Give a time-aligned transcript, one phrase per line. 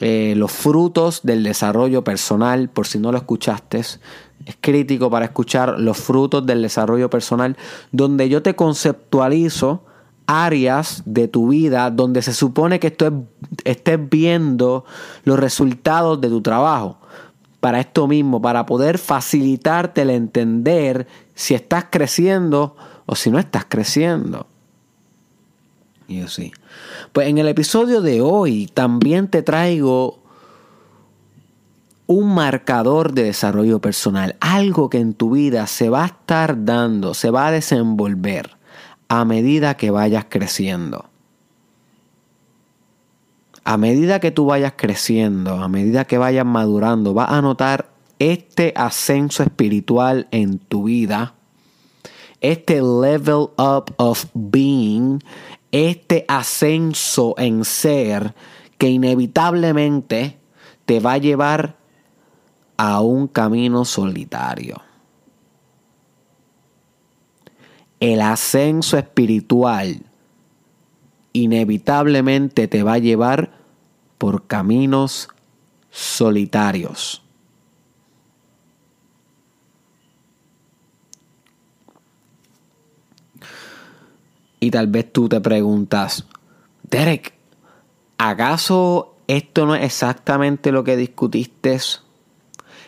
[0.00, 3.78] eh, Los frutos del desarrollo personal, por si no lo escuchaste.
[3.78, 3.98] Es
[4.60, 7.56] crítico para escuchar los frutos del desarrollo personal,
[7.92, 9.82] donde yo te conceptualizo
[10.26, 12.96] áreas de tu vida donde se supone que
[13.64, 14.84] estés viendo
[15.24, 16.98] los resultados de tu trabajo.
[17.60, 22.76] Para esto mismo, para poder facilitarte el entender si estás creciendo
[23.06, 24.46] o si no estás creciendo.
[26.08, 26.52] Y así.
[27.12, 30.20] Pues en el episodio de hoy también te traigo
[32.06, 37.14] un marcador de desarrollo personal, algo que en tu vida se va a estar dando,
[37.14, 38.56] se va a desenvolver
[39.08, 41.06] a medida que vayas creciendo.
[43.64, 48.72] A medida que tú vayas creciendo, a medida que vayas madurando, vas a notar este
[48.76, 51.34] ascenso espiritual en tu vida,
[52.40, 55.20] este level up of being,
[55.72, 58.34] este ascenso en ser
[58.78, 60.38] que inevitablemente
[60.84, 61.76] te va a llevar
[62.76, 64.82] a un camino solitario.
[68.00, 70.02] El ascenso espiritual
[71.32, 73.50] inevitablemente te va a llevar
[74.18, 75.28] por caminos
[75.90, 77.25] solitarios.
[84.66, 86.26] Y tal vez tú te preguntas,
[86.90, 87.34] Derek,
[88.18, 91.78] ¿acaso esto no es exactamente lo que discutiste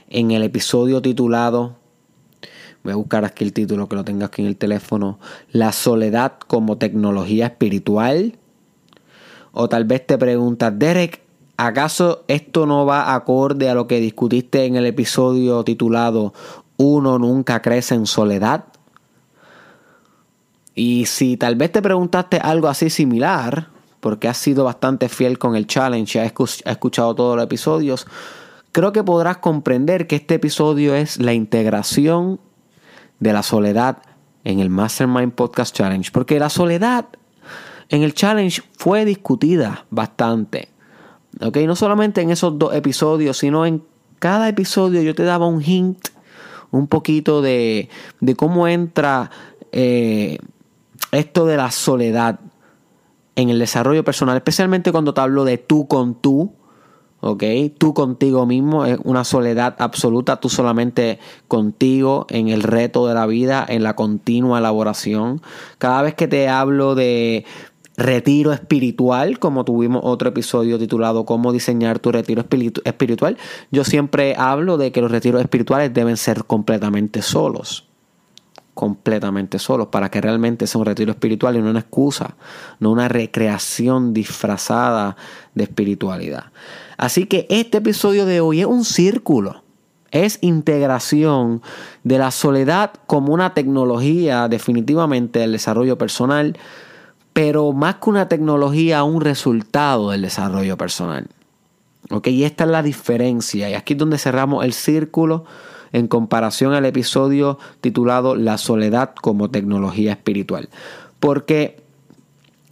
[0.09, 1.77] en el episodio titulado,
[2.83, 5.21] voy a buscar aquí el título que lo tengas aquí en el teléfono,
[5.53, 8.37] La soledad como tecnología espiritual?
[9.53, 11.22] O tal vez te preguntas, Derek,
[11.56, 16.34] ¿acaso esto no va acorde a lo que discutiste en el episodio titulado
[16.77, 18.65] Uno nunca crece en soledad?
[20.78, 23.66] Y si tal vez te preguntaste algo así similar,
[23.99, 28.06] porque has sido bastante fiel con el challenge y has escuchado todos los episodios,
[28.71, 32.38] creo que podrás comprender que este episodio es la integración
[33.19, 33.99] de la soledad
[34.44, 36.12] en el Mastermind Podcast Challenge.
[36.12, 37.06] Porque la soledad
[37.88, 40.69] en el challenge fue discutida bastante.
[41.41, 41.56] ¿Ok?
[41.67, 43.83] No solamente en esos dos episodios, sino en
[44.21, 46.06] cada episodio yo te daba un hint,
[46.71, 47.88] un poquito de,
[48.21, 49.33] de cómo entra
[49.72, 50.38] eh,
[51.12, 52.41] esto de la soledad
[53.36, 56.53] en el desarrollo personal, especialmente cuando te hablo de tú con tú,
[57.20, 57.44] ¿ok?
[57.78, 63.26] Tú contigo mismo, es una soledad absoluta, tú solamente contigo en el reto de la
[63.26, 65.41] vida, en la continua elaboración.
[65.78, 67.44] Cada vez que te hablo de
[67.96, 72.44] retiro espiritual, como tuvimos otro episodio titulado Cómo diseñar tu retiro
[72.84, 73.37] espiritual,
[73.70, 77.88] yo siempre hablo de que los retiros espirituales deben ser completamente solos
[78.78, 82.36] completamente solos, para que realmente sea un retiro espiritual y no una excusa,
[82.78, 85.16] no una recreación disfrazada
[85.56, 86.52] de espiritualidad.
[86.96, 89.64] Así que este episodio de hoy es un círculo,
[90.12, 91.60] es integración
[92.04, 96.56] de la soledad como una tecnología definitivamente del desarrollo personal,
[97.32, 101.26] pero más que una tecnología, un resultado del desarrollo personal.
[102.10, 102.28] ¿Ok?
[102.28, 105.46] Y esta es la diferencia, y aquí es donde cerramos el círculo
[105.93, 110.69] en comparación al episodio titulado La soledad como tecnología espiritual.
[111.20, 111.82] Porque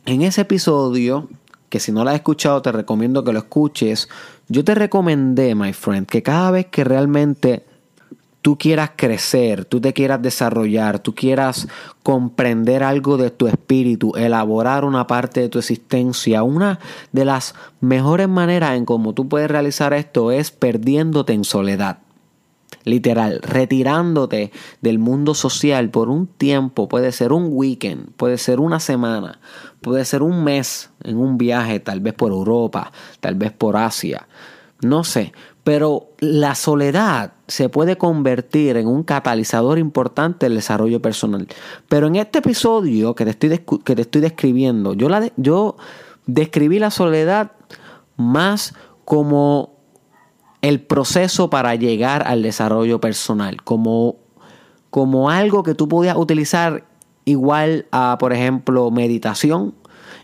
[0.05, 1.29] en ese episodio,
[1.69, 4.09] que si no lo has escuchado te recomiendo que lo escuches,
[4.49, 7.65] yo te recomendé, my friend, que cada vez que realmente
[8.47, 11.67] tú quieras crecer, tú te quieras desarrollar, tú quieras
[12.05, 16.79] comprender algo de tu espíritu, elaborar una parte de tu existencia, una
[17.11, 22.06] de las mejores maneras en cómo tú puedes realizar esto es perdiéndote en soledad.
[22.87, 28.79] Literal, retirándote del mundo social por un tiempo, puede ser un weekend, puede ser una
[28.79, 29.41] semana,
[29.81, 34.29] puede ser un mes en un viaje, tal vez por Europa, tal vez por Asia,
[34.83, 35.33] no sé,
[35.65, 41.49] pero la soledad se puede convertir en un catalizador importante del desarrollo personal.
[41.89, 45.77] Pero en este episodio que te estoy, que te estoy describiendo, yo, la yo
[46.27, 47.51] describí la soledad
[48.17, 48.75] más
[49.05, 49.76] como
[50.63, 54.17] el proceso para llegar al desarrollo personal, como,
[54.91, 56.85] como algo que tú podías utilizar
[57.25, 59.75] igual a, por ejemplo, meditación,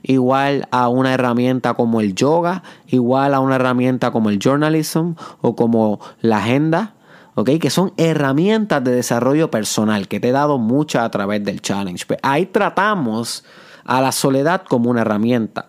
[0.02, 5.55] igual a una herramienta como el yoga, igual a una herramienta como el journalism o
[5.55, 6.94] como la agenda,
[7.34, 7.50] ¿ok?
[7.61, 12.06] Que son herramientas de desarrollo personal que te he dado muchas a través del challenge.
[12.06, 13.44] Pues ahí tratamos
[13.84, 15.67] a la soledad como una herramienta.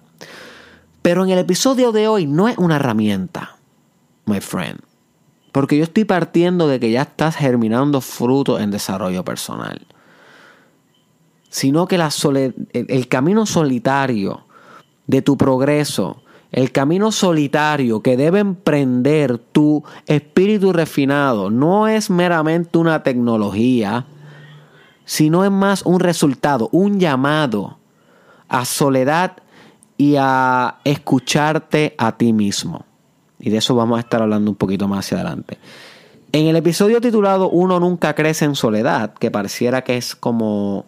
[1.01, 3.52] Pero en el episodio de hoy no es una herramienta,
[4.25, 4.79] my friend.
[5.51, 9.85] Porque yo estoy partiendo de que ya estás germinando frutos en desarrollo personal
[11.53, 11.99] sino que
[12.73, 14.47] el camino solitario
[15.05, 22.79] de tu progreso, el camino solitario que debe emprender tu espíritu refinado, no es meramente
[22.79, 24.07] una tecnología,
[25.05, 27.77] sino es más un resultado, un llamado
[28.47, 29.33] a soledad
[29.95, 32.83] y a escucharte a ti mismo.
[33.43, 35.57] Y de eso vamos a estar hablando un poquito más hacia adelante.
[36.31, 40.85] En el episodio titulado Uno nunca crece en soledad, que pareciera que es como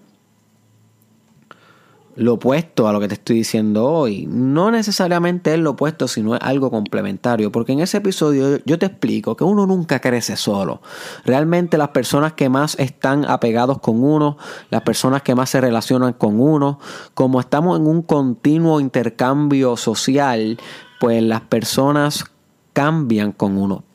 [2.16, 4.26] lo opuesto a lo que te estoy diciendo hoy.
[4.26, 7.52] No necesariamente es lo opuesto, sino es algo complementario.
[7.52, 10.82] Porque en ese episodio yo te explico que uno nunca crece solo.
[11.26, 14.38] Realmente las personas que más están apegados con uno,
[14.70, 16.80] las personas que más se relacionan con uno,
[17.14, 20.58] como estamos en un continuo intercambio social,
[21.02, 22.32] pues las personas
[22.76, 23.86] cambian con uno,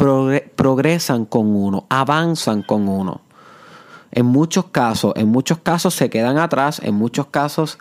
[0.57, 3.21] progresan con uno, avanzan con uno.
[4.11, 7.79] En muchos casos, en muchos casos se quedan atrás, en muchos casos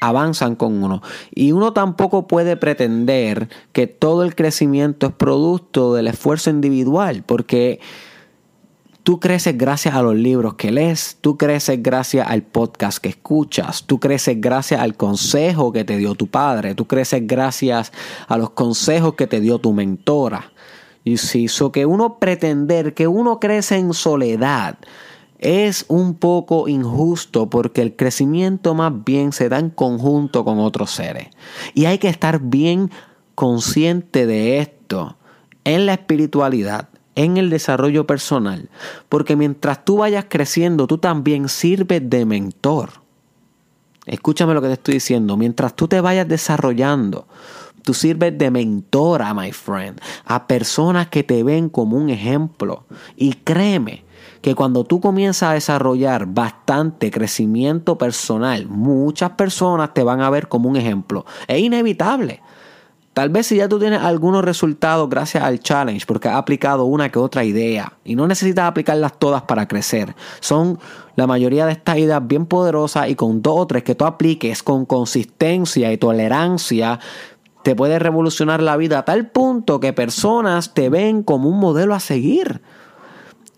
[0.00, 1.02] avanzan con uno.
[1.34, 7.80] Y uno tampoco puede pretender que todo el crecimiento es producto del esfuerzo individual, porque
[9.06, 13.84] tú creces gracias a los libros que lees, tú creces gracias al podcast que escuchas,
[13.84, 17.92] tú creces gracias al consejo que te dio tu padre, tú creces gracias
[18.26, 20.50] a los consejos que te dio tu mentora.
[21.04, 24.76] Y si hizo que uno pretender que uno crece en soledad,
[25.38, 30.90] es un poco injusto porque el crecimiento más bien se da en conjunto con otros
[30.90, 31.28] seres.
[31.74, 32.90] Y hay que estar bien
[33.36, 35.16] consciente de esto
[35.62, 38.68] en la espiritualidad, en el desarrollo personal,
[39.08, 42.90] porque mientras tú vayas creciendo, tú también sirves de mentor.
[44.06, 47.26] Escúchame lo que te estoy diciendo, mientras tú te vayas desarrollando,
[47.82, 52.84] tú sirves de mentora, my friend, a personas que te ven como un ejemplo.
[53.16, 54.04] Y créeme,
[54.46, 60.46] que cuando tú comienzas a desarrollar bastante crecimiento personal, muchas personas te van a ver
[60.46, 61.26] como un ejemplo.
[61.48, 62.42] Es inevitable.
[63.16, 67.10] Tal vez si ya tú tienes algunos resultados gracias al challenge, porque has aplicado una
[67.10, 70.14] que otra idea y no necesitas aplicarlas todas para crecer.
[70.40, 70.78] Son
[71.14, 74.62] la mayoría de estas ideas bien poderosas y con dos o tres que tú apliques
[74.62, 77.00] con consistencia y tolerancia,
[77.62, 81.94] te puede revolucionar la vida a tal punto que personas te ven como un modelo
[81.94, 82.60] a seguir.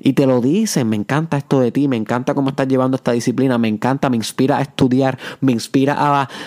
[0.00, 3.12] Y te lo dicen, me encanta esto de ti, me encanta cómo estás llevando esta
[3.12, 5.96] disciplina, me encanta, me inspira a estudiar, me inspira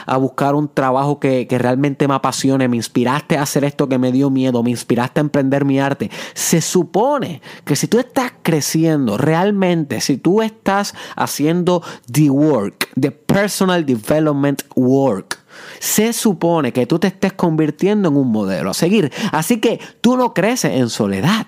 [0.06, 3.98] a, buscar un trabajo que, que, realmente me apasione, me inspiraste a hacer esto que
[3.98, 6.10] me dio miedo, me inspiraste a emprender mi arte.
[6.34, 13.12] Se supone que si tú estás creciendo realmente, si tú estás haciendo the work, the
[13.12, 15.40] personal development work,
[15.80, 19.12] se supone que tú te estés convirtiendo en un modelo a seguir.
[19.32, 21.48] Así que tú no creces en soledad.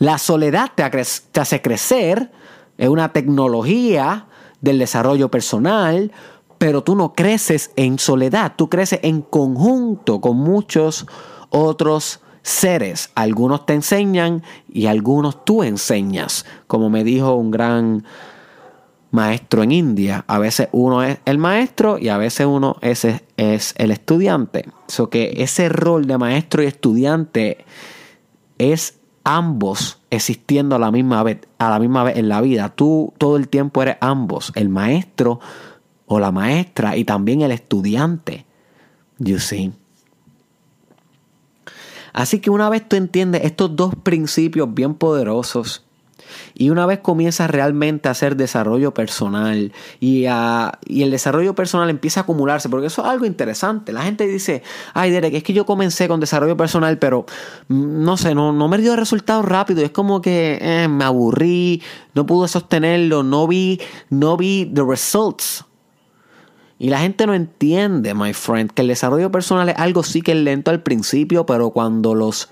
[0.00, 2.32] La soledad te, hace crecer,
[2.78, 4.28] es una tecnología
[4.62, 6.10] del desarrollo personal,
[6.56, 11.06] pero tú no creces en soledad, tú creces en conjunto con muchos
[11.50, 13.10] otros seres.
[13.14, 14.42] Algunos te enseñan
[14.72, 18.06] y algunos tú enseñas, como me dijo un gran
[19.10, 20.24] maestro en India.
[20.28, 24.64] A veces uno es el maestro y a veces uno es, es el estudiante.
[24.88, 27.66] So que ese rol de maestro y estudiante
[28.56, 28.99] es
[29.36, 32.70] ambos existiendo a la misma vez, a la misma vez en la vida.
[32.70, 35.40] Tú todo el tiempo eres ambos, el maestro
[36.06, 38.46] o la maestra y también el estudiante.
[39.18, 39.72] You see.
[42.12, 45.84] Así que una vez tú entiendes estos dos principios bien poderosos,
[46.54, 52.22] y una vez comienzas realmente a hacer desarrollo personal y, el desarrollo personal empieza a
[52.22, 53.92] acumularse, porque eso es algo interesante.
[53.92, 54.62] La gente dice,
[54.94, 57.26] ay Derek, es que yo comencé con desarrollo personal, pero
[57.68, 59.84] mm, no sé, no, no me dio resultados rápidos.
[59.84, 61.82] Es como que eh, me aburrí,
[62.14, 65.64] no pude sostenerlo, no vi, no vi the results.
[66.78, 70.32] Y la gente no entiende, my friend, que el desarrollo personal es algo sí que
[70.32, 72.48] es lento al principio, pero cuando los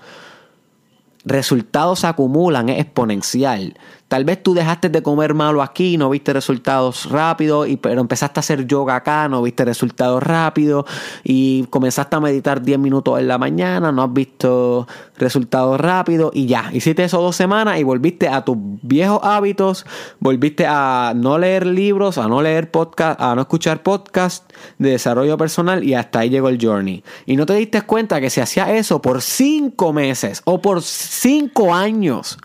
[1.25, 3.75] resultados se acumulan es exponencial.
[4.09, 8.41] Tal vez tú dejaste de comer malo aquí, no viste resultados rápidos, pero empezaste a
[8.41, 10.85] hacer yoga acá, no viste resultados rápidos,
[11.23, 14.87] y comenzaste a meditar 10 minutos en la mañana, no has visto
[15.19, 19.85] resultados rápidos, y ya, hiciste eso dos semanas y volviste a tus viejos hábitos,
[20.19, 25.37] volviste a no leer libros, a no leer podcast, a no escuchar podcast de desarrollo
[25.37, 27.03] personal, y hasta ahí llegó el journey.
[27.27, 31.75] Y no te diste cuenta que si hacía eso por 5 meses o por 5
[31.75, 32.39] años,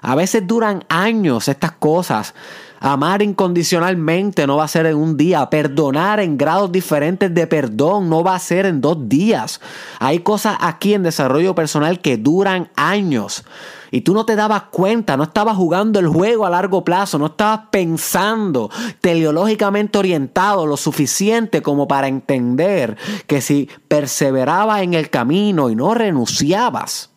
[0.00, 2.34] a veces duran años estas cosas.
[2.80, 5.50] Amar incondicionalmente no va a ser en un día.
[5.50, 9.60] Perdonar en grados diferentes de perdón no va a ser en dos días.
[9.98, 13.44] Hay cosas aquí en desarrollo personal que duran años.
[13.90, 17.26] Y tú no te dabas cuenta, no estabas jugando el juego a largo plazo, no
[17.26, 25.70] estabas pensando teleológicamente orientado lo suficiente como para entender que si perseverabas en el camino
[25.70, 27.07] y no renunciabas,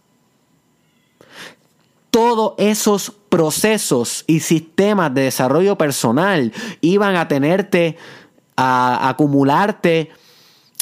[2.11, 6.51] todos esos procesos y sistemas de desarrollo personal
[6.81, 7.97] iban a tenerte,
[8.57, 10.09] a, acumularte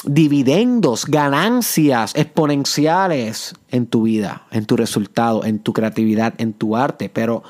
[0.03, 7.09] dividendos, ganancias exponenciales en tu vida, en tu resultado, en tu creatividad, en tu arte,
[7.09, 7.43] pero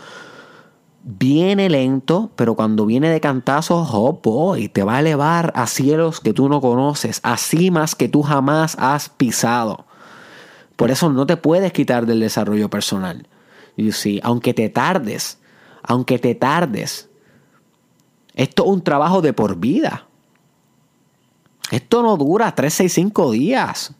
[1.04, 6.20] viene lento, pero cuando viene de cantazo, oh boy, te va a elevar a cielos
[6.20, 9.86] que tú no conoces, a cimas que tú jamás has pisado.
[10.76, 13.28] Por eso no te puedes quitar del desarrollo personal.
[13.78, 15.40] You see, aunque te tardes,
[15.84, 17.10] aunque te tardes,
[18.34, 20.08] esto es un trabajo de por vida.
[21.72, 23.94] Esto no dura 3, 6, 5 días.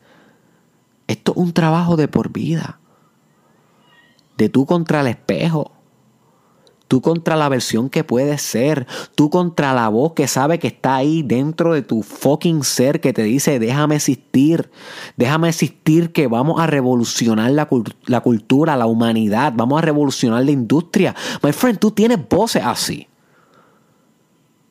[1.06, 2.80] Esto es un trabajo de por vida.
[4.36, 5.72] De tú contra el espejo.
[6.90, 8.88] Tú contra la versión que puedes ser.
[9.14, 13.12] Tú contra la voz que sabe que está ahí dentro de tu fucking ser que
[13.12, 14.72] te dice déjame existir.
[15.16, 17.68] Déjame existir que vamos a revolucionar la,
[18.06, 19.52] la cultura, la humanidad.
[19.54, 21.14] Vamos a revolucionar la industria.
[21.44, 23.06] My friend, tú tienes voces así.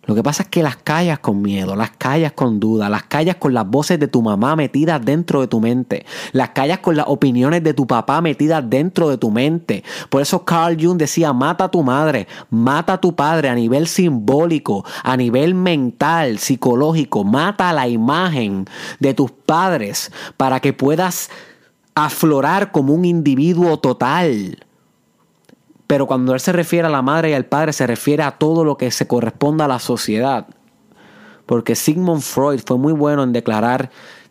[0.09, 3.35] Lo que pasa es que las callas con miedo, las callas con duda, las callas
[3.35, 7.05] con las voces de tu mamá metidas dentro de tu mente, las callas con las
[7.09, 9.83] opiniones de tu papá metidas dentro de tu mente.
[10.09, 13.85] Por eso Carl Jung decía, mata a tu madre, mata a tu padre a nivel
[13.85, 18.65] simbólico, a nivel mental, psicológico, mata la imagen
[18.99, 21.29] de tus padres para que puedas
[21.93, 24.57] aflorar como un individuo total.
[25.89, 28.63] Pero cuando él se refiere a la madre y al padre, se refiere a todo
[28.63, 30.46] lo que se corresponda a la sociedad.
[31.48, 33.89] Porque Sigmund Freud fue muy bueno en declarar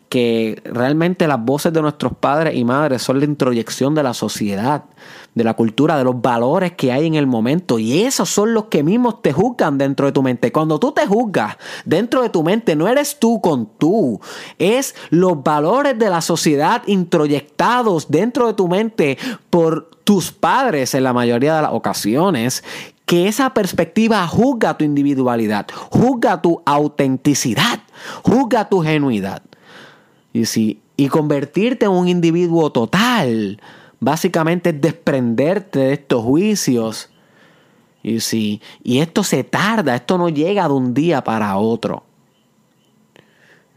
[0.09, 4.85] que realmente las voces de nuestros padres y madres son la introyección de la sociedad,
[5.35, 7.77] de la cultura, de los valores que hay en el momento.
[7.77, 10.51] Y esos son los que mismos te juzgan dentro de tu mente.
[10.51, 14.19] Cuando tú te juzgas dentro de tu mente, no eres tú con tú,
[14.57, 19.17] es los valores de la sociedad introyectados dentro de tu mente
[19.51, 22.63] por tus padres en la mayoría de las ocasiones,
[23.05, 27.79] que esa perspectiva juzga tu individualidad, juzga tu autenticidad,
[28.23, 29.43] juzga tu genuidad.
[30.33, 33.59] Y, y convertirte en un individuo total,
[33.99, 37.09] básicamente es desprenderte de estos juicios.
[38.03, 42.03] Y, si, y esto se tarda, esto no llega de un día para otro.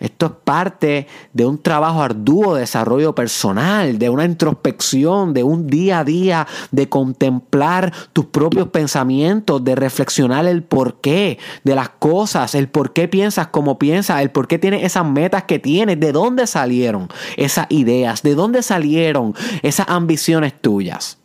[0.03, 5.69] Esto es parte de un trabajo arduo de desarrollo personal, de una introspección, de un
[5.69, 12.57] día a día, de contemplar tus propios pensamientos, de reflexionar el porqué de las cosas,
[12.57, 16.11] el por qué piensas como piensas, el por qué tienes esas metas que tienes, de
[16.11, 17.07] dónde salieron
[17.37, 21.19] esas ideas, de dónde salieron esas ambiciones tuyas.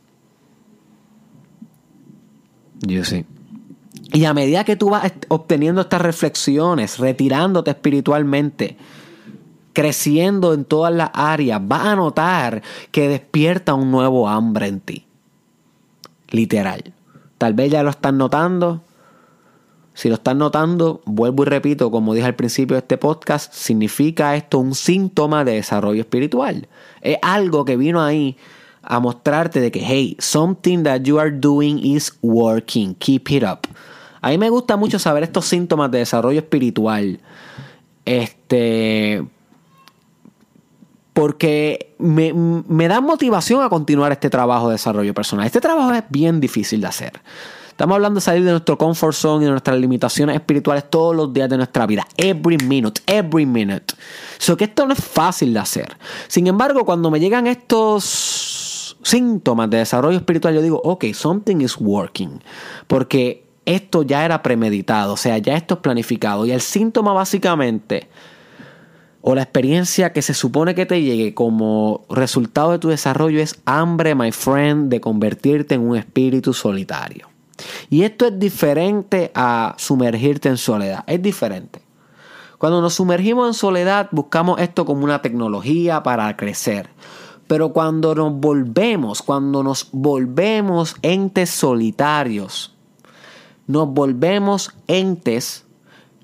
[2.85, 3.25] Yo sí.
[4.13, 8.77] Y a medida que tú vas obteniendo estas reflexiones, retirándote espiritualmente,
[9.73, 12.61] creciendo en todas las áreas, vas a notar
[12.91, 15.05] que despierta un nuevo hambre en ti.
[16.29, 16.93] Literal.
[17.37, 18.81] Tal vez ya lo estás notando.
[19.93, 24.35] Si lo estás notando, vuelvo y repito, como dije al principio de este podcast, significa
[24.35, 26.67] esto un síntoma de desarrollo espiritual.
[27.01, 28.37] Es algo que vino ahí
[28.83, 33.67] a mostrarte de que, hey, something that you are doing is working, keep it up.
[34.27, 37.21] A mí me gusta mucho saber estos síntomas de desarrollo espiritual.
[38.03, 39.25] Este.
[41.13, 45.45] Porque me, me dan motivación a continuar este trabajo de desarrollo personal.
[45.45, 47.13] Este trabajo es bien difícil de hacer.
[47.69, 51.31] Estamos hablando de salir de nuestro comfort zone y de nuestras limitaciones espirituales todos los
[51.31, 52.05] días de nuestra vida.
[52.17, 53.93] Every minute, every minute.
[54.39, 55.95] So que esto no es fácil de hacer.
[56.27, 61.77] Sin embargo, cuando me llegan estos síntomas de desarrollo espiritual, yo digo, ok, something is
[61.79, 62.43] working.
[62.87, 66.45] Porque esto ya era premeditado, o sea, ya esto es planificado.
[66.45, 68.07] Y el síntoma básicamente,
[69.21, 73.59] o la experiencia que se supone que te llegue como resultado de tu desarrollo es
[73.65, 77.27] hambre, my friend, de convertirte en un espíritu solitario.
[77.89, 81.03] Y esto es diferente a sumergirte en soledad.
[81.05, 81.81] Es diferente.
[82.57, 86.89] Cuando nos sumergimos en soledad buscamos esto como una tecnología para crecer.
[87.47, 92.76] Pero cuando nos volvemos, cuando nos volvemos entes solitarios,
[93.67, 95.65] nos volvemos entes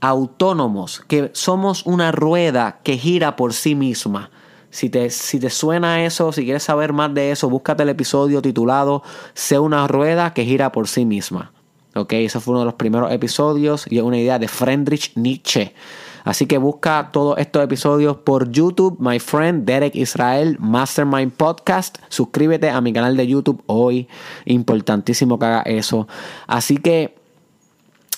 [0.02, 4.32] autónomos, que somos una rueda que gira por sí misma.
[4.70, 8.42] Si te, si te suena eso, si quieres saber más de eso, búscate el episodio
[8.42, 11.54] titulado Sé una rueda que gira por sí misma.
[11.96, 15.76] Ok, ese fue uno de los primeros episodios y es una idea de Friedrich Nietzsche.
[16.24, 21.98] Así que busca todos estos episodios por YouTube, my friend Derek Israel Mastermind Podcast.
[22.10, 24.08] Suscríbete a mi canal de YouTube hoy.
[24.46, 26.08] Importantísimo que haga eso.
[26.48, 27.23] Así que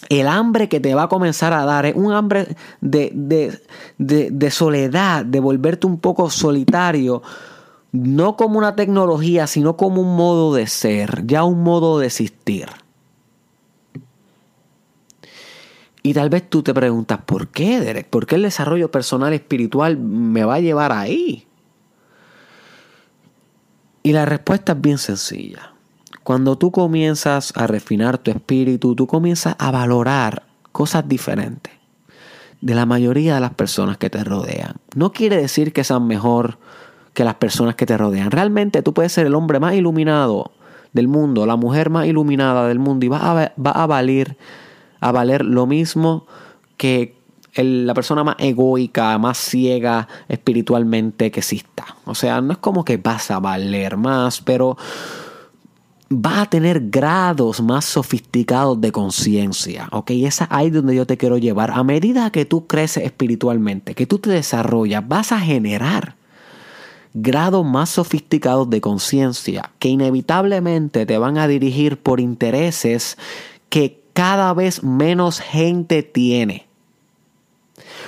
[0.09, 3.11] el hambre que te va a comenzar a dar es un hambre de,
[3.97, 7.21] de, soledad, de volverte un poco solitario,
[7.91, 12.67] no como una tecnología, sino como un modo de ser, ya un modo de existir.
[16.03, 18.07] Y tal vez tú te preguntas, ¿por qué, Derek?
[18.07, 21.47] ¿Por qué el desarrollo personal espiritual me va a llevar ahí?
[24.03, 25.74] Y la respuesta es bien sencilla.
[26.25, 30.41] Cuando tú comienzas a refinar tu espíritu, tú comienzas a valorar
[30.71, 31.71] cosas diferentes
[32.61, 34.77] de la mayoría de las personas que te rodean.
[34.95, 36.57] No quiere decir que sean mejor
[37.13, 38.31] que las personas que te rodean.
[38.31, 40.51] Realmente tú puedes ser el hombre más iluminado
[40.93, 44.35] del mundo, la mujer más iluminada del mundo y va a, va a valer,
[45.01, 46.25] a valer lo mismo
[46.75, 47.15] que
[47.53, 51.85] la persona más egoica, más ciega espiritualmente que exista.
[52.05, 54.75] O sea, no es como que vas a valer más, pero
[56.11, 60.11] va a tener grados más sofisticados de conciencia, ¿ok?
[60.11, 61.71] Esa ahí donde yo te quiero llevar.
[61.71, 66.15] A medida que tú creces espiritualmente, que tú te desarrollas, vas a generar
[67.13, 73.17] grados más sofisticados de conciencia que inevitablemente te van a dirigir por intereses
[73.69, 76.67] que cada vez menos gente tiene.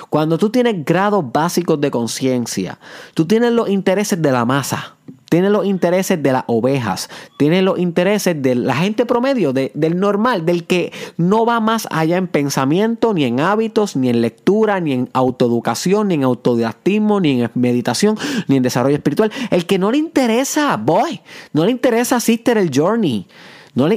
[0.09, 2.79] Cuando tú tienes grados básicos de conciencia,
[3.13, 4.96] tú tienes los intereses de la masa
[5.29, 10.45] tiene los intereses de las ovejas, tiene los intereses de la gente promedio, del normal,
[10.45, 14.93] del que no va más allá en pensamiento, ni en hábitos, ni en lectura, ni
[14.93, 19.31] en autoeducación, ni en autodidactismo, ni en meditación, ni en desarrollo espiritual.
[19.51, 21.21] El que no le interesa, boy,
[21.53, 23.27] no le interesa Sister el Journey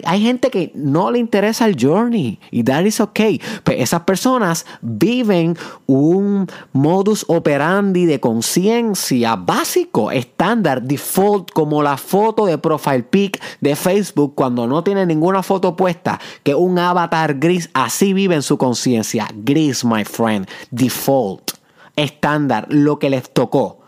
[0.04, 3.40] hay gente que no le interesa el journey y that is okay.
[3.64, 12.46] Pero esas personas viven un modus operandi de conciencia básico, estándar, default, como la foto
[12.46, 17.70] de profile pic de Facebook cuando no tiene ninguna foto puesta, que un avatar gris,
[17.72, 19.28] así vive en su conciencia.
[19.34, 21.52] Gris, my friend, default,
[21.96, 23.79] estándar, lo que les tocó.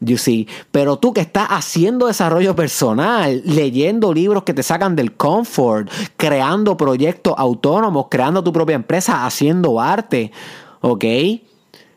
[0.00, 0.46] You see.
[0.70, 6.76] Pero tú que estás haciendo desarrollo personal, leyendo libros que te sacan del comfort, creando
[6.76, 10.32] proyectos autónomos, creando tu propia empresa, haciendo arte,
[10.80, 11.04] ¿ok?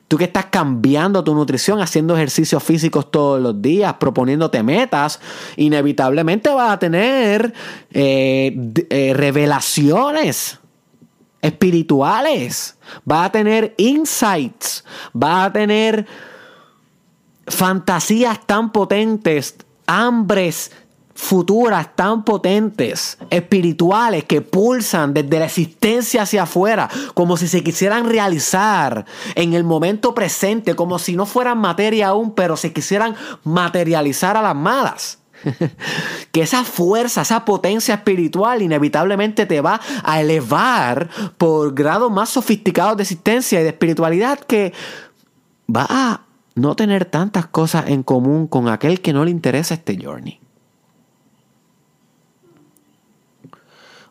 [0.07, 5.19] Tú que estás cambiando tu nutrición, haciendo ejercicios físicos todos los días, proponiéndote metas,
[5.55, 7.53] inevitablemente vas a tener
[7.91, 10.57] eh, eh, revelaciones
[11.41, 14.83] espirituales, vas a tener insights,
[15.13, 16.07] vas a tener
[17.49, 19.55] fantasías tan potentes,
[19.88, 20.71] hambres
[21.19, 28.07] futuras tan potentes, espirituales, que pulsan desde la existencia hacia afuera, como si se quisieran
[28.07, 34.38] realizar en el momento presente, como si no fueran materia aún, pero se quisieran materializar
[34.38, 35.19] a las malas.
[36.31, 42.97] que esa fuerza, esa potencia espiritual inevitablemente te va a elevar por grados más sofisticados
[42.97, 44.73] de existencia y de espiritualidad que
[45.73, 46.21] va a
[46.60, 50.39] no tener tantas cosas en común con aquel que no le interesa este journey.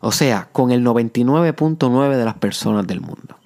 [0.01, 3.37] O sea, con el 99.9 de las personas del mundo.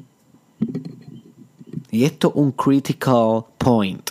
[1.91, 4.11] Y esto es un critical point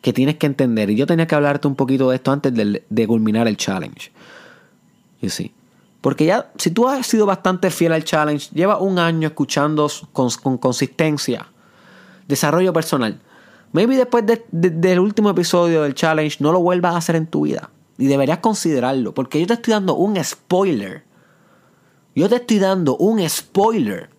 [0.00, 0.90] que tienes que entender.
[0.90, 4.12] Y yo tenía que hablarte un poquito de esto antes de, culminar el challenge.
[5.26, 5.52] Sí.
[6.00, 10.30] Porque ya, si tú has sido bastante fiel al challenge, lleva un año escuchando con,
[10.58, 11.46] consistencia,
[12.26, 13.20] desarrollo personal.
[13.72, 17.70] Maybe después del último episodio del challenge no lo vuelvas a hacer en tu vida.
[17.98, 19.14] Y deberías considerarlo.
[19.14, 21.04] Porque yo te estoy dando un spoiler.
[22.14, 24.10] Yo te estoy dando un spoiler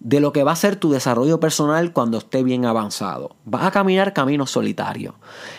[0.00, 3.36] de lo que va a ser tu desarrollo personal cuando esté bien avanzado.
[3.44, 5.16] Vas a caminar camino solitario.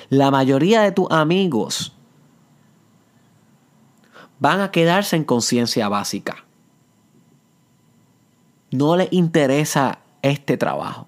[0.09, 1.93] La mayoría de tus amigos
[4.39, 6.45] van a quedarse en conciencia básica.
[8.71, 11.06] No les interesa este trabajo.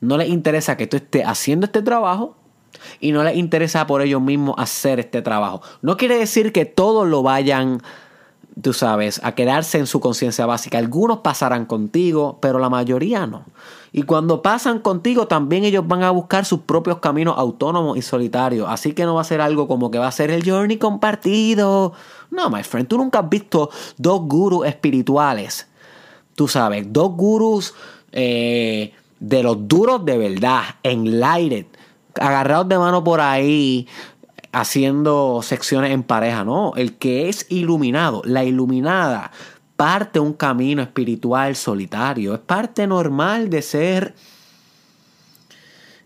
[0.00, 2.36] No les interesa que tú estés haciendo este trabajo
[3.00, 5.62] y no les interesa por ellos mismos hacer este trabajo.
[5.82, 7.80] No quiere decir que todos lo vayan
[8.62, 10.78] tú sabes, a quedarse en su conciencia básica.
[10.78, 13.44] Algunos pasarán contigo, pero la mayoría no.
[13.92, 18.66] Y cuando pasan contigo, también ellos van a buscar sus propios caminos autónomos y solitarios.
[18.68, 21.92] Así que no va a ser algo como que va a ser el journey compartido.
[22.30, 25.68] No, my friend, tú nunca has visto dos gurús espirituales.
[26.34, 27.74] Tú sabes, dos gurús
[28.12, 31.66] eh, de los duros de verdad, enlightened,
[32.14, 33.88] agarrados de mano por ahí,
[34.52, 39.30] haciendo secciones en pareja, no, el que es iluminado, la iluminada,
[39.76, 44.14] parte un camino espiritual solitario, es parte normal de ser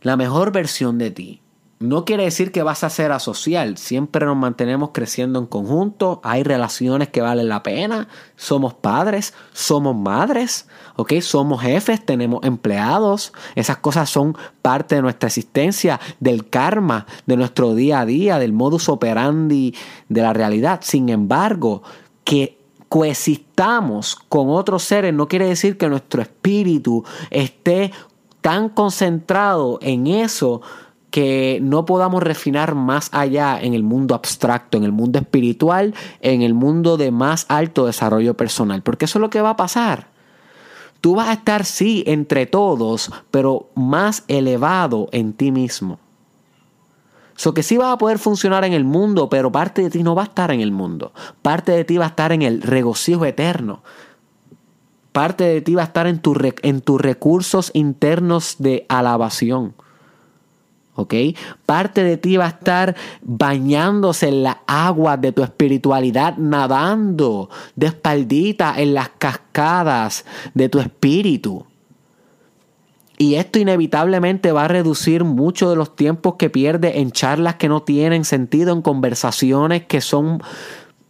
[0.03, 1.40] la mejor versión de ti.
[1.83, 6.43] No quiere decir que vas a ser asocial, siempre nos mantenemos creciendo en conjunto, hay
[6.43, 11.15] relaciones que valen la pena, somos padres, somos madres, ¿ok?
[11.23, 17.75] Somos jefes, tenemos empleados, esas cosas son parte de nuestra existencia, del karma, de nuestro
[17.75, 19.75] día a día, del modus operandi
[20.11, 20.81] de la realidad.
[20.83, 21.83] Sin embargo,
[22.25, 22.59] que
[22.91, 27.91] coexistamos con otros seres no quiere decir que nuestro espíritu esté
[28.43, 30.61] tan concentrado en eso
[31.11, 36.43] que no podamos refinar más allá en el mundo abstracto, en el mundo espiritual, en
[36.43, 40.09] el mundo de más alto desarrollo personal, porque eso es lo que va a pasar.
[41.01, 45.99] Tú vas a estar, sí, entre todos, pero más elevado en ti mismo.
[47.37, 50.15] So que sí vas a poder funcionar en el mundo, pero parte de ti no
[50.15, 51.13] va a estar en el mundo.
[51.41, 53.83] Parte de ti va a estar en el regocijo eterno.
[55.13, 56.21] Parte de ti va a estar en,
[56.63, 59.75] en tus recursos internos de alabación.
[61.01, 61.15] ¿Ok?
[61.67, 67.89] Parte de ti va a estar bañándose en las aguas de tu espiritualidad, nadando de
[67.89, 71.67] espaldita en las cascadas de tu espíritu.
[73.21, 77.69] Y esto inevitablemente va a reducir mucho de los tiempos que pierdes en charlas que
[77.69, 80.41] no tienen sentido, en conversaciones que son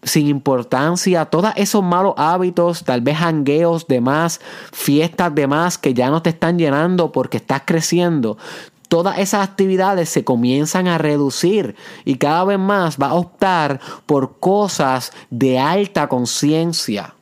[0.03, 4.40] sin importancia, todos esos malos hábitos, tal vez hangueos de más,
[4.72, 8.38] fiestas de más que ya no te están llenando porque estás creciendo
[8.90, 14.40] todas esas actividades se comienzan a reducir y cada vez más va a optar por
[14.40, 17.14] cosas de alta conciencia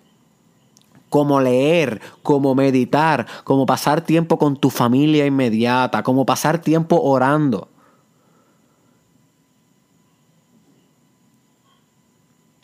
[1.10, 7.68] como leer, como meditar, como pasar tiempo con tu familia inmediata, como pasar tiempo orando.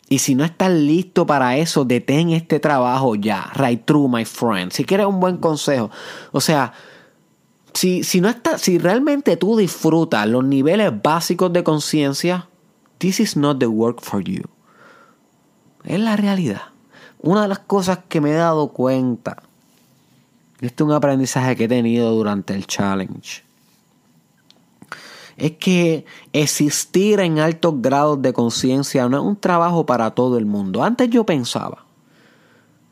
[0.09, 3.51] Y si no estás listo para eso, detén este trabajo ya.
[3.55, 4.71] Right through, my friend.
[4.71, 5.91] Si quieres un buen consejo.
[6.31, 6.73] O sea,
[7.75, 12.47] si, no está, si realmente tú disfrutas los niveles básicos de conciencia,
[12.99, 14.43] this is not the work for you.
[15.83, 16.61] Es la realidad.
[17.19, 19.43] Una de las cosas que me he dado cuenta,
[20.61, 23.43] este es un aprendizaje que he tenido durante el challenge,
[25.37, 30.45] es que existir en altos grados de conciencia no es un trabajo para todo el
[30.45, 30.81] mundo.
[30.81, 31.84] Antes yo pensaba,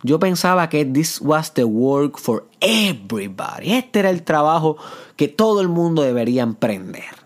[0.03, 3.73] yo pensaba que this was the work for everybody.
[3.73, 4.77] Este era el trabajo
[5.15, 7.22] que todo el mundo debería emprender.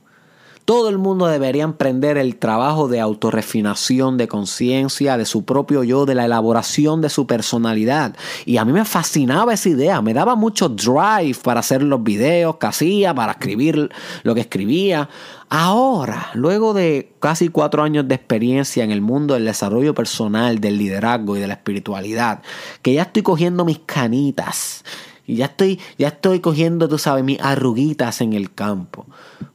[0.67, 6.05] Todo el mundo debería emprender el trabajo de autorrefinación de conciencia, de su propio yo,
[6.05, 8.17] de la elaboración de su personalidad.
[8.45, 12.57] Y a mí me fascinaba esa idea, me daba mucho drive para hacer los videos
[12.57, 13.89] que hacía, para escribir
[14.23, 15.07] lo que escribía.
[15.47, 20.77] Ahora, luego de casi cuatro años de experiencia en el mundo del desarrollo personal, del
[20.77, 22.41] liderazgo y de la espiritualidad,
[22.81, 24.83] que ya estoy cogiendo mis canitas
[25.27, 29.05] y ya estoy, ya estoy cogiendo, tú sabes, mis arruguitas en el campo.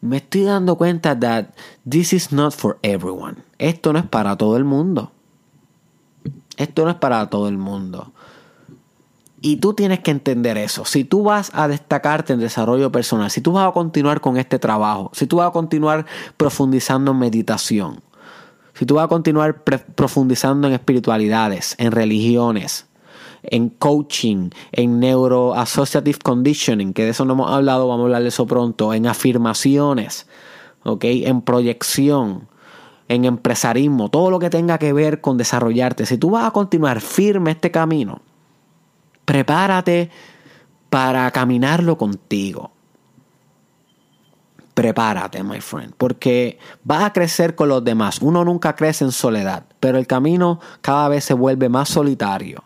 [0.02, 1.46] Me estoy dando cuenta that
[1.88, 3.36] this is not for everyone.
[3.58, 5.10] Esto no es para todo el mundo.
[6.58, 8.12] Esto no es para todo el mundo.
[9.40, 10.84] Y tú tienes que entender eso.
[10.84, 14.58] Si tú vas a destacarte en desarrollo personal, si tú vas a continuar con este
[14.58, 16.04] trabajo, si tú vas a continuar
[16.36, 18.02] profundizando en meditación,
[18.74, 22.86] si tú vas a continuar profundizando en espiritualidades, en religiones,
[23.42, 28.28] en coaching, en neuroassociative conditioning, que de eso no hemos hablado, vamos a hablar de
[28.28, 30.26] eso pronto, en afirmaciones,
[30.84, 31.04] ¿ok?
[31.04, 32.48] En proyección,
[33.08, 37.00] en empresarismo, todo lo que tenga que ver con desarrollarte, si tú vas a continuar
[37.00, 38.20] firme este camino,
[39.24, 40.10] prepárate
[40.90, 42.70] para caminarlo contigo.
[44.74, 48.22] Prepárate, my friend, porque vas a crecer con los demás.
[48.22, 52.64] Uno nunca crece en soledad, pero el camino cada vez se vuelve más solitario.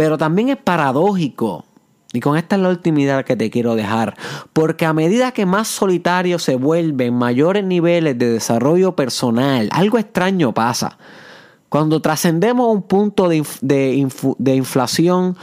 [0.00, 1.66] Pero también es paradójico
[2.14, 4.16] y con esta es la ultimidad que te quiero dejar,
[4.54, 10.54] porque a medida que más solitario se vuelven mayores niveles de desarrollo personal, algo extraño
[10.54, 10.96] pasa.
[11.68, 15.36] Cuando trascendemos un punto de, de, inflación,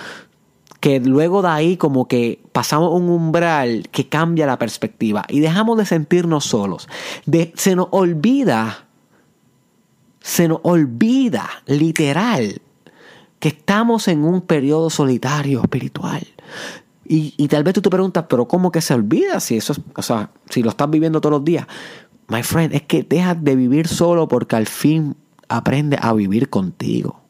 [0.80, 5.78] que luego de ahí como que pasamos un umbral que cambia la perspectiva y dejamos
[5.78, 6.89] de sentirnos solos.
[7.54, 8.88] Se nos olvida,
[10.20, 12.60] se nos olvida literal
[13.39, 16.26] que estamos en un periodo solitario espiritual.
[17.10, 20.30] Y, tal vez tú te preguntas, pero ¿cómo que se olvida si eso o sea,
[20.50, 21.65] si lo estás viviendo todos los días?
[22.28, 25.15] My friend, es que dejas de vivir solo porque al fin
[25.47, 27.21] aprendes a vivir contigo.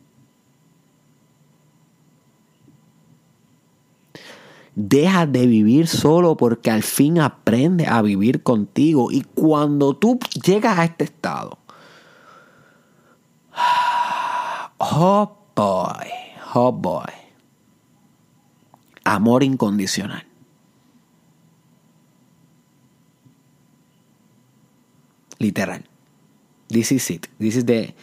[4.73, 9.11] Deja de vivir solo porque al fin aprendes a vivir contigo.
[9.11, 11.59] Y cuando tú llegas a este estado,
[14.79, 16.07] oh boy,
[16.53, 17.27] oh boy
[19.07, 20.23] amor incondicional.
[25.39, 25.83] Literal.
[26.67, 27.27] This is it.
[27.39, 27.93] This is the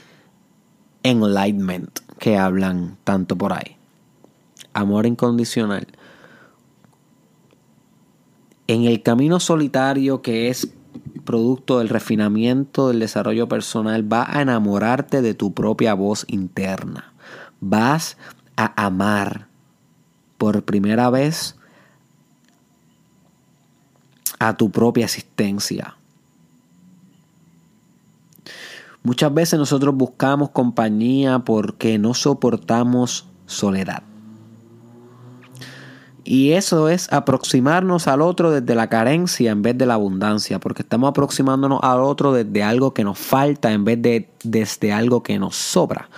[1.02, 3.76] enlightenment que hablan tanto por ahí.
[4.72, 5.86] Amor incondicional.
[8.66, 10.72] En el camino solitario que es
[11.24, 17.13] producto del refinamiento del desarrollo personal, va a enamorarte de tu propia voz interna.
[17.66, 18.18] Vas
[18.56, 19.48] a amar
[20.36, 21.56] por primera vez
[24.38, 25.96] a tu propia existencia.
[29.02, 34.02] Muchas veces nosotros buscamos compañía porque no soportamos soledad.
[36.24, 40.82] Y eso es aproximarnos al otro desde la carencia en vez de la abundancia, porque
[40.82, 45.38] estamos aproximándonos al otro desde algo que nos falta en vez de desde algo que
[45.38, 46.10] nos sobra.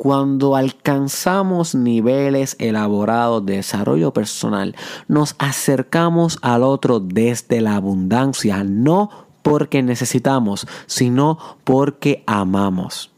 [0.00, 4.74] Cuando alcanzamos niveles elaborados de desarrollo personal,
[5.08, 9.10] nos acercamos al otro desde la abundancia, no
[9.42, 13.12] porque necesitamos, sino porque amamos.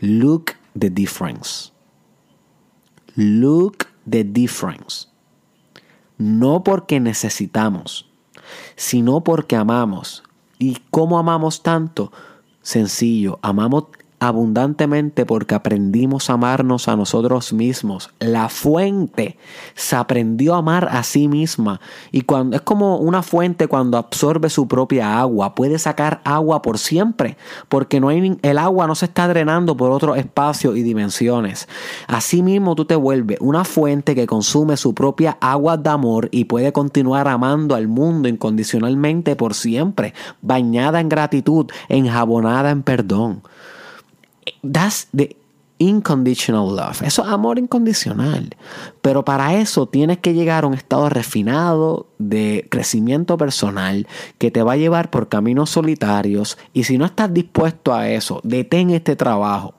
[0.00, 1.70] Look the difference.
[3.14, 5.06] Look the difference.
[6.18, 8.10] No porque necesitamos,
[8.74, 10.24] sino porque amamos.
[10.58, 12.10] ¿Y cómo amamos tanto?
[12.60, 13.84] Sencillo, amamos
[14.22, 18.10] abundantemente porque aprendimos a amarnos a nosotros mismos.
[18.20, 19.36] La fuente
[19.74, 21.80] se aprendió a amar a sí misma
[22.12, 26.78] y cuando es como una fuente cuando absorbe su propia agua, puede sacar agua por
[26.78, 27.36] siempre,
[27.68, 31.68] porque no hay el agua no se está drenando por otros espacios y dimensiones.
[32.06, 36.72] Asimismo tú te vuelves una fuente que consume su propia agua de amor y puede
[36.72, 43.42] continuar amando al mundo incondicionalmente por siempre, bañada en gratitud, enjabonada en perdón.
[44.62, 45.36] That's the
[45.78, 47.02] unconditional love.
[47.02, 48.56] Eso es amor incondicional.
[49.00, 54.06] Pero para eso tienes que llegar a un estado refinado de crecimiento personal
[54.38, 56.58] que te va a llevar por caminos solitarios.
[56.72, 59.74] Y si no estás dispuesto a eso, detén este trabajo.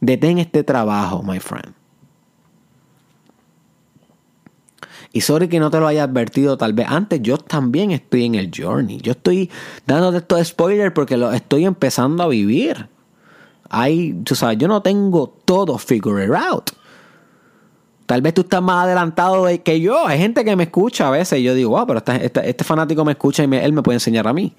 [0.00, 1.79] Detén este trabajo, my friend.
[5.12, 8.36] Y sorry que no te lo haya advertido tal vez antes, yo también estoy en
[8.36, 8.98] el journey.
[9.00, 9.50] Yo estoy
[9.86, 12.88] dándote estos spoilers porque lo estoy empezando a vivir.
[13.68, 16.70] Hay, tú sabes, yo no tengo todo figured out.
[18.06, 20.06] Tal vez tú estás más adelantado que yo.
[20.06, 23.12] Hay gente que me escucha a veces y yo digo, wow, pero este, fanático me
[23.12, 24.54] escucha y él me puede enseñar a mí.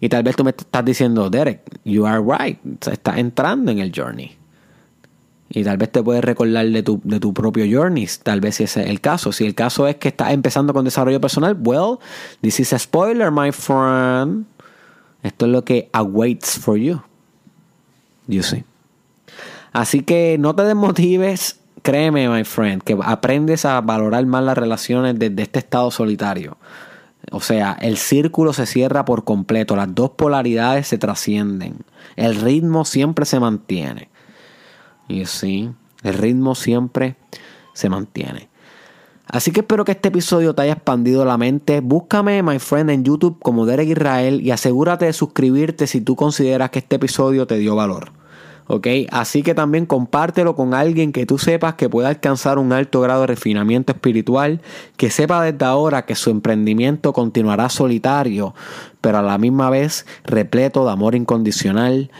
[0.00, 2.58] Y tal vez tú me estás diciendo, Derek, you are right.
[2.86, 4.39] Estás entrando en el journey.
[5.52, 8.64] Y tal vez te puedes recordar de tu, de tu propio journey, tal vez si
[8.64, 9.32] ese es el caso.
[9.32, 11.98] Si el caso es que estás empezando con desarrollo personal, well,
[12.40, 14.46] this is a spoiler, my friend.
[15.24, 17.02] Esto es lo que awaits for you.
[18.28, 18.64] You see.
[19.72, 25.18] Así que no te desmotives, créeme, my friend, que aprendes a valorar más las relaciones
[25.18, 26.58] desde este estado solitario.
[27.32, 31.78] O sea, el círculo se cierra por completo, las dos polaridades se trascienden,
[32.16, 34.09] el ritmo siempre se mantiene.
[35.10, 35.70] Y sí,
[36.04, 37.16] el ritmo siempre
[37.74, 38.48] se mantiene.
[39.26, 41.80] Así que espero que este episodio te haya expandido la mente.
[41.80, 46.70] Búscame, my friend, en YouTube como Derek Israel y asegúrate de suscribirte si tú consideras
[46.70, 48.12] que este episodio te dio valor.
[48.70, 48.86] ¿ok?
[49.10, 53.22] Así que también compártelo con alguien que tú sepas que pueda alcanzar un alto grado
[53.22, 54.60] de refinamiento espiritual,
[54.96, 58.54] que sepa desde ahora que su emprendimiento continuará solitario,
[59.00, 62.12] pero a la misma vez repleto de amor incondicional.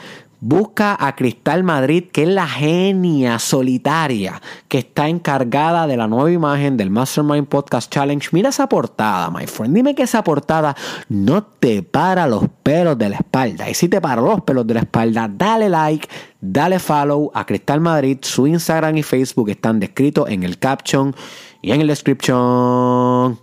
[0.43, 6.31] Busca a Cristal Madrid, que es la genia solitaria que está encargada de la nueva
[6.31, 8.27] imagen del Mastermind Podcast Challenge.
[8.33, 9.75] Mira esa portada, my friend.
[9.75, 10.75] Dime que esa portada
[11.11, 13.69] no te para los pelos de la espalda.
[13.69, 16.09] Y si te para los pelos de la espalda, dale like,
[16.41, 18.19] dale follow a Cristal Madrid.
[18.23, 21.15] Su Instagram y Facebook están descritos en el caption
[21.61, 23.39] y en el description.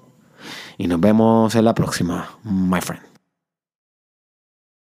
[0.79, 3.06] Y nos vemos en la próxima, my friend.